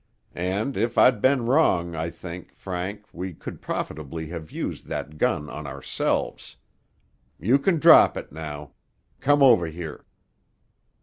And 0.33 0.77
if 0.77 0.97
I'd 0.97 1.21
been 1.21 1.45
wrong, 1.45 1.93
I 1.93 2.09
think, 2.09 2.55
Frank, 2.55 3.05
we 3.13 3.35
could 3.35 3.61
profitably 3.61 4.25
have 4.29 4.51
used 4.51 4.87
that 4.87 5.19
gun 5.19 5.47
on 5.47 5.67
ourselves. 5.67 6.55
You 7.39 7.59
can 7.59 7.77
drop 7.77 8.17
it, 8.17 8.31
now. 8.31 8.71
Come 9.19 9.43
over 9.43 9.67
here." 9.67 10.03